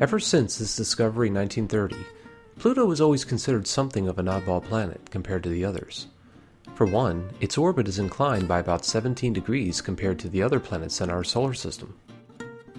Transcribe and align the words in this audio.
Ever 0.00 0.20
since 0.20 0.60
its 0.60 0.76
discovery 0.76 1.26
in 1.26 1.34
1930, 1.34 1.96
Pluto 2.56 2.86
was 2.86 3.00
always 3.00 3.24
considered 3.24 3.66
something 3.66 4.06
of 4.06 4.20
an 4.20 4.26
oddball 4.26 4.62
planet 4.62 5.10
compared 5.10 5.42
to 5.42 5.48
the 5.48 5.64
others. 5.64 6.06
For 6.76 6.86
one, 6.86 7.30
its 7.40 7.58
orbit 7.58 7.88
is 7.88 7.98
inclined 7.98 8.46
by 8.46 8.60
about 8.60 8.84
17 8.84 9.32
degrees 9.32 9.80
compared 9.80 10.20
to 10.20 10.28
the 10.28 10.40
other 10.40 10.60
planets 10.60 11.00
in 11.00 11.10
our 11.10 11.24
solar 11.24 11.52
system. 11.52 11.98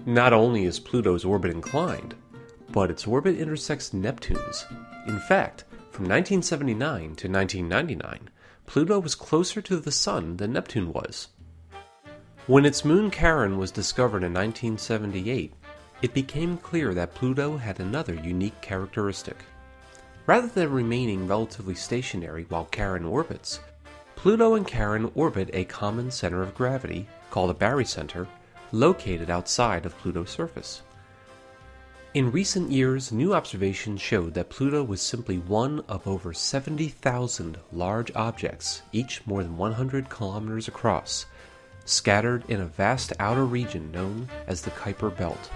Not 0.06 0.32
only 0.32 0.64
is 0.64 0.80
Pluto's 0.80 1.26
orbit 1.26 1.50
inclined, 1.50 2.14
but 2.72 2.90
its 2.90 3.06
orbit 3.06 3.36
intersects 3.36 3.92
Neptune's. 3.92 4.64
In 5.06 5.18
fact, 5.18 5.64
from 5.90 6.06
1979 6.06 7.00
to 7.16 7.28
1999, 7.28 8.30
Pluto 8.64 8.98
was 8.98 9.14
closer 9.14 9.60
to 9.60 9.76
the 9.76 9.92
Sun 9.92 10.38
than 10.38 10.54
Neptune 10.54 10.90
was. 10.90 11.28
When 12.46 12.64
its 12.64 12.82
moon 12.82 13.10
Charon 13.10 13.58
was 13.58 13.70
discovered 13.70 14.24
in 14.24 14.32
1978, 14.32 15.52
it 16.02 16.14
became 16.14 16.56
clear 16.56 16.94
that 16.94 17.14
Pluto 17.14 17.56
had 17.56 17.78
another 17.78 18.14
unique 18.14 18.60
characteristic. 18.60 19.44
Rather 20.26 20.48
than 20.48 20.72
remaining 20.72 21.26
relatively 21.26 21.74
stationary 21.74 22.46
while 22.48 22.68
Charon 22.74 23.04
orbits, 23.04 23.60
Pluto 24.16 24.54
and 24.54 24.66
Charon 24.66 25.10
orbit 25.14 25.50
a 25.52 25.64
common 25.64 26.10
center 26.10 26.42
of 26.42 26.54
gravity, 26.54 27.08
called 27.30 27.50
a 27.50 27.54
barycenter, 27.54 28.26
located 28.72 29.30
outside 29.30 29.86
of 29.86 29.96
Pluto's 29.98 30.30
surface. 30.30 30.82
In 32.12 32.32
recent 32.32 32.72
years, 32.72 33.12
new 33.12 33.34
observations 33.34 34.00
showed 34.00 34.34
that 34.34 34.50
Pluto 34.50 34.82
was 34.82 35.00
simply 35.00 35.38
one 35.38 35.84
of 35.88 36.06
over 36.08 36.32
70,000 36.32 37.58
large 37.72 38.10
objects, 38.16 38.82
each 38.92 39.24
more 39.26 39.42
than 39.42 39.56
100 39.56 40.08
kilometers 40.08 40.66
across, 40.66 41.26
scattered 41.84 42.44
in 42.48 42.60
a 42.60 42.66
vast 42.66 43.12
outer 43.20 43.44
region 43.44 43.92
known 43.92 44.28
as 44.46 44.62
the 44.62 44.70
Kuiper 44.72 45.16
Belt. 45.16 45.50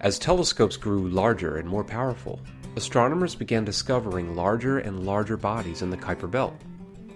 As 0.00 0.16
telescopes 0.16 0.76
grew 0.76 1.08
larger 1.08 1.56
and 1.56 1.68
more 1.68 1.82
powerful, 1.82 2.40
astronomers 2.76 3.34
began 3.34 3.64
discovering 3.64 4.36
larger 4.36 4.78
and 4.78 5.04
larger 5.04 5.36
bodies 5.36 5.82
in 5.82 5.90
the 5.90 5.96
Kuiper 5.96 6.30
Belt. 6.30 6.54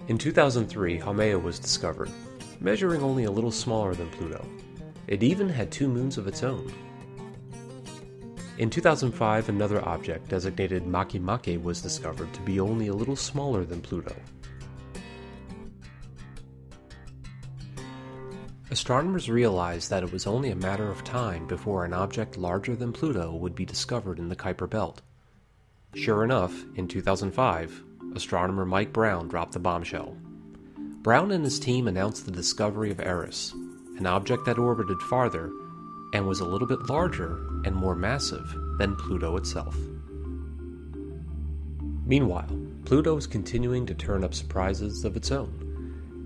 In 0.09 0.17
2003, 0.17 0.99
Haumea 0.99 1.41
was 1.41 1.59
discovered, 1.59 2.09
measuring 2.59 3.01
only 3.01 3.23
a 3.23 3.31
little 3.31 3.51
smaller 3.51 3.95
than 3.95 4.09
Pluto. 4.09 4.45
It 5.07 5.23
even 5.23 5.47
had 5.47 5.71
two 5.71 5.87
moons 5.87 6.17
of 6.17 6.27
its 6.27 6.43
own. 6.43 6.73
In 8.57 8.69
2005, 8.69 9.47
another 9.47 9.87
object 9.87 10.27
designated 10.27 10.83
Makemake 10.83 11.63
was 11.63 11.81
discovered 11.81 12.33
to 12.33 12.41
be 12.41 12.59
only 12.59 12.87
a 12.87 12.93
little 12.93 13.15
smaller 13.15 13.63
than 13.63 13.79
Pluto. 13.79 14.13
Astronomers 18.71 19.29
realized 19.29 19.89
that 19.89 20.03
it 20.03 20.11
was 20.11 20.25
only 20.25 20.49
a 20.49 20.55
matter 20.55 20.89
of 20.89 21.03
time 21.03 21.45
before 21.47 21.83
an 21.83 21.93
object 21.93 22.37
larger 22.37 22.75
than 22.75 22.93
Pluto 22.93 23.33
would 23.35 23.55
be 23.55 23.65
discovered 23.65 24.19
in 24.19 24.29
the 24.29 24.35
Kuiper 24.35 24.69
Belt. 24.69 25.01
Sure 25.93 26.23
enough, 26.23 26.63
in 26.75 26.87
2005, 26.87 27.83
astronomer 28.15 28.65
Mike 28.65 28.93
Brown 28.93 29.27
dropped 29.27 29.51
the 29.51 29.59
bombshell. 29.59 30.17
Brown 31.01 31.31
and 31.31 31.43
his 31.43 31.59
team 31.59 31.87
announced 31.87 32.25
the 32.25 32.31
discovery 32.31 32.89
of 32.89 33.01
Eris, 33.01 33.53
an 33.97 34.07
object 34.07 34.45
that 34.45 34.57
orbited 34.57 34.99
farther 35.01 35.51
and 36.13 36.25
was 36.25 36.39
a 36.39 36.45
little 36.45 36.67
bit 36.67 36.89
larger 36.89 37.45
and 37.65 37.75
more 37.75 37.95
massive 37.95 38.55
than 38.77 38.95
Pluto 38.95 39.35
itself. 39.35 39.77
Meanwhile, 42.05 42.57
Pluto 42.85 43.17
is 43.17 43.27
continuing 43.27 43.85
to 43.85 43.93
turn 43.93 44.23
up 44.23 44.33
surprises 44.33 45.03
of 45.03 45.17
its 45.17 45.31
own. 45.31 45.72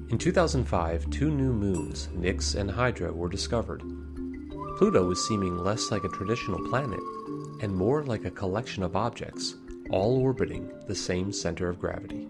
In 0.10 0.18
2005, 0.18 1.10
two 1.10 1.30
new 1.30 1.52
moons, 1.52 2.08
Nix 2.14 2.56
and 2.56 2.72
Hydra, 2.72 3.12
were 3.12 3.28
discovered. 3.28 3.84
Pluto 4.78 5.06
was 5.06 5.28
seeming 5.28 5.58
less 5.58 5.92
like 5.92 6.06
a 6.06 6.10
traditional 6.10 6.66
planet 6.70 7.02
and 7.60 7.76
more 7.76 8.04
like 8.04 8.24
a 8.24 8.32
collection 8.32 8.84
of 8.84 8.96
objects, 8.96 9.56
all 9.90 10.18
orbiting 10.18 10.72
the 10.88 10.96
same 10.96 11.34
center 11.34 11.68
of 11.68 11.78
gravity. 11.78 12.26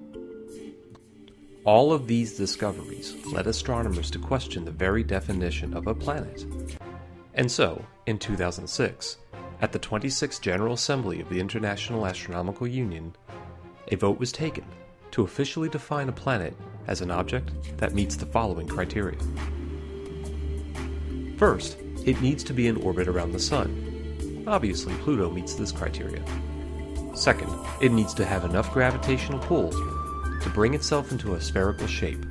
All 1.65 1.93
of 1.93 2.07
these 2.07 2.35
discoveries 2.35 3.15
led 3.27 3.45
astronomers 3.45 4.09
to 4.09 4.17
question 4.17 4.65
the 4.65 4.71
very 4.71 5.03
definition 5.03 5.75
of 5.75 5.85
a 5.85 5.93
planet. 5.93 6.47
And 7.35 7.51
so, 7.51 7.85
in 8.07 8.17
2006, 8.17 9.17
at 9.61 9.71
the 9.71 9.79
26th 9.79 10.41
General 10.41 10.73
Assembly 10.73 11.21
of 11.21 11.29
the 11.29 11.39
International 11.39 12.07
Astronomical 12.07 12.65
Union, 12.65 13.15
a 13.91 13.97
vote 13.97 14.17
was 14.17 14.31
taken 14.31 14.65
to 15.11 15.23
officially 15.23 15.69
define 15.69 16.09
a 16.09 16.13
planet 16.13 16.55
as 16.87 17.01
an 17.01 17.11
object 17.11 17.51
that 17.77 17.93
meets 17.93 18.15
the 18.15 18.25
following 18.25 18.67
criteria. 18.67 19.19
First, 21.37 21.77
it 22.05 22.21
needs 22.21 22.43
to 22.45 22.53
be 22.53 22.67
in 22.67 22.77
orbit 22.77 23.07
around 23.07 23.33
the 23.33 23.39
Sun. 23.39 24.45
Obviously, 24.47 24.93
Pluto 24.95 25.29
meets 25.29 25.55
this 25.55 25.71
criteria. 25.71 26.23
Second, 27.13 27.51
it 27.81 27.91
needs 27.91 28.13
to 28.13 28.25
have 28.25 28.45
enough 28.45 28.71
gravitational 28.71 29.39
pull 29.39 29.71
to 29.71 30.51
bring 30.53 30.73
itself 30.73 31.11
into 31.11 31.35
a 31.35 31.41
spherical 31.41 31.87
shape. 31.87 32.25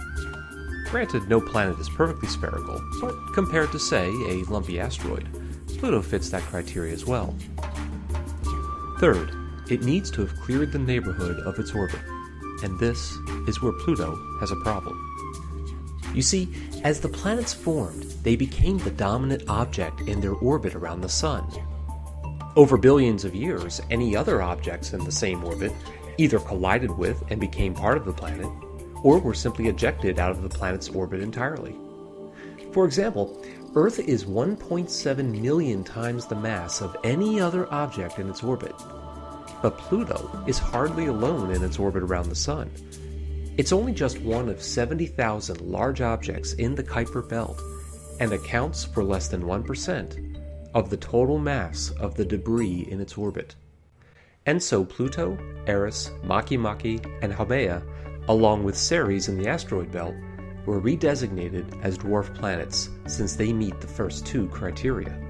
Granted, 0.91 1.29
no 1.29 1.41
planet 1.41 1.79
is 1.79 1.89
perfectly 1.91 2.29
spherical, 2.29 2.81
but 3.01 3.15
compared 3.35 3.71
to, 3.73 3.79
say, 3.79 4.07
a 4.29 4.45
lumpy 4.49 4.81
asteroid, 4.81 5.29
Pluto 5.79 6.01
fits 6.01 6.31
that 6.31 6.43
criteria 6.43 6.93
as 6.93 7.05
well. 7.05 7.35
Third, 8.99 9.31
it 9.69 9.83
needs 9.83 10.11
to 10.13 10.25
have 10.25 10.41
cleared 10.41 10.73
the 10.73 10.79
neighborhood 10.79 11.41
of 11.41 11.59
its 11.59 11.73
orbit 11.73 12.01
and 12.63 12.79
this 12.79 13.17
is 13.47 13.61
where 13.63 13.73
Pluto 13.73 14.17
has 14.41 14.51
a 14.51 14.57
problem. 14.57 15.03
You 16.15 16.23
see, 16.23 16.49
as 16.83 17.01
the 17.01 17.09
planets 17.09 17.53
formed, 17.53 18.05
they 18.23 18.37
became 18.37 18.79
the 18.79 18.91
dominant 18.91 19.43
object 19.49 20.01
in 20.03 20.21
their 20.21 20.33
orbit 20.33 20.75
around 20.75 21.01
the 21.01 21.09
Sun. 21.09 21.47
Over 22.57 22.79
billions 22.79 23.25
of 23.25 23.35
years, 23.35 23.83
any 23.91 24.17
other 24.17 24.41
objects 24.41 24.95
in 24.95 25.05
the 25.05 25.13
same 25.13 25.45
orbit 25.45 25.73
either 26.17 26.39
collided 26.39 26.91
with 26.91 27.23
and 27.31 27.39
became 27.39 27.75
part 27.75 27.99
of 27.99 28.07
the 28.07 28.13
planet, 28.13 28.49
or 29.03 29.19
were 29.19 29.35
simply 29.35 29.69
ejected 29.69 30.19
out 30.19 30.31
of 30.31 30.43
the 30.43 30.49
planet's 30.49 30.89
orbit 30.89 31.21
entirely. 31.21 31.77
For 32.73 32.87
example, 32.87 33.45
Earth 33.75 33.99
is 33.99 34.25
1.7 34.25 35.41
million 35.41 35.85
times 35.85 36.27
the 36.27 36.35
mass 36.35 36.81
of 36.81 36.97
any 37.05 37.41
other 37.41 37.71
object 37.73 38.19
in 38.19 38.31
its 38.31 38.43
orbit, 38.43 38.75
but 39.67 39.79
Pluto 39.79 40.45
is 40.47 40.61
hardly 40.61 41.07
alone 41.07 41.51
in 41.51 41.65
its 41.65 41.81
orbit 41.81 42.05
around 42.05 42.29
the 42.29 42.37
Sun. 42.37 42.71
It's 43.57 43.73
only 43.73 43.91
just 43.91 44.21
one 44.21 44.49
of 44.49 44.63
70,000 44.63 45.61
large 45.61 46.01
objects 46.01 46.53
in 46.53 46.77
the 46.77 46.85
Kuiper 46.85 47.29
Belt 47.29 47.61
and 48.21 48.31
accounts 48.31 48.85
for 48.85 49.03
less 49.03 49.27
than 49.27 49.43
1% 49.43 50.41
of 50.73 50.89
the 50.89 50.97
total 50.97 51.41
mass 51.41 51.91
of 51.99 52.15
the 52.15 52.25
debris 52.25 52.87
in 52.93 53.01
its 53.01 53.19
orbit. 53.19 53.57
And 54.47 54.63
so 54.63 54.85
Pluto, 54.85 55.37
Eris, 55.67 56.13
Makemake, 56.23 57.05
and 57.21 57.33
Haumea, 57.33 57.83
along 58.29 58.63
with 58.63 58.79
Ceres 58.79 59.27
in 59.27 59.37
the 59.37 59.49
asteroid 59.49 59.91
belt, 59.91 60.15
were 60.65 60.81
redesignated 60.81 61.83
as 61.83 61.99
dwarf 61.99 62.33
planets 62.37 62.89
since 63.09 63.35
they 63.35 63.53
meet 63.53 63.81
the 63.81 63.89
first 63.89 64.25
two 64.25 64.47
criteria. 64.51 65.21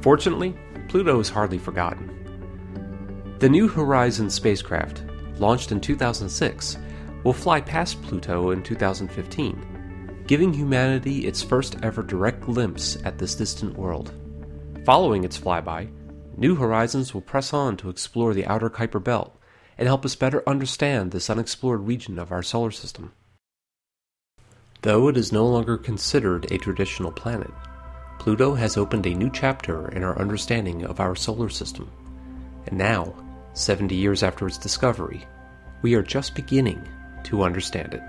Fortunately, 0.00 0.56
Pluto 0.88 1.20
is 1.20 1.28
hardly 1.28 1.58
forgotten. 1.58 2.15
The 3.38 3.50
New 3.50 3.68
Horizons 3.68 4.32
spacecraft, 4.32 5.02
launched 5.36 5.70
in 5.70 5.78
2006, 5.78 6.78
will 7.22 7.34
fly 7.34 7.60
past 7.60 8.00
Pluto 8.00 8.50
in 8.50 8.62
2015, 8.62 10.24
giving 10.26 10.54
humanity 10.54 11.26
its 11.26 11.42
first 11.42 11.76
ever 11.82 12.02
direct 12.02 12.40
glimpse 12.40 12.96
at 13.04 13.18
this 13.18 13.34
distant 13.34 13.76
world. 13.76 14.14
Following 14.86 15.22
its 15.22 15.38
flyby, 15.38 15.90
New 16.38 16.54
Horizons 16.54 17.12
will 17.12 17.20
press 17.20 17.52
on 17.52 17.76
to 17.76 17.90
explore 17.90 18.32
the 18.32 18.46
outer 18.46 18.70
Kuiper 18.70 19.04
Belt 19.04 19.38
and 19.76 19.86
help 19.86 20.06
us 20.06 20.16
better 20.16 20.42
understand 20.46 21.10
this 21.10 21.28
unexplored 21.28 21.86
region 21.86 22.18
of 22.18 22.32
our 22.32 22.42
solar 22.42 22.70
system. 22.70 23.12
Though 24.80 25.08
it 25.08 25.18
is 25.18 25.30
no 25.30 25.46
longer 25.46 25.76
considered 25.76 26.50
a 26.50 26.56
traditional 26.56 27.12
planet, 27.12 27.52
Pluto 28.18 28.54
has 28.54 28.78
opened 28.78 29.04
a 29.04 29.14
new 29.14 29.28
chapter 29.28 29.90
in 29.90 30.02
our 30.02 30.18
understanding 30.18 30.86
of 30.86 31.00
our 31.00 31.14
solar 31.14 31.50
system. 31.50 31.90
And 32.66 32.78
now, 32.78 33.14
70 33.56 33.94
years 33.94 34.22
after 34.22 34.46
its 34.46 34.58
discovery, 34.58 35.26
we 35.80 35.94
are 35.94 36.02
just 36.02 36.34
beginning 36.34 36.86
to 37.24 37.42
understand 37.42 37.94
it. 37.94 38.02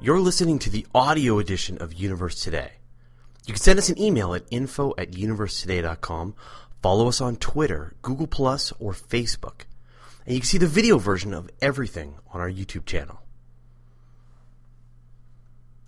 You're 0.00 0.20
listening 0.20 0.60
to 0.60 0.70
the 0.70 0.86
audio 0.94 1.40
edition 1.40 1.78
of 1.78 1.92
Universe 1.92 2.40
Today. 2.40 2.74
You 3.44 3.54
can 3.54 3.60
send 3.60 3.78
us 3.78 3.88
an 3.88 4.00
email 4.00 4.34
at 4.34 4.44
info 4.50 4.94
at 4.96 5.10
universetoday.com 5.10 6.34
Follow 6.82 7.08
us 7.08 7.20
on 7.20 7.36
Twitter, 7.36 7.94
Google 8.02 8.26
or 8.78 8.92
Facebook. 8.92 9.62
And 10.24 10.34
you 10.34 10.40
can 10.40 10.46
see 10.46 10.58
the 10.58 10.66
video 10.66 10.98
version 10.98 11.34
of 11.34 11.50
everything 11.60 12.14
on 12.32 12.40
our 12.40 12.50
YouTube 12.50 12.86
channel. 12.86 13.20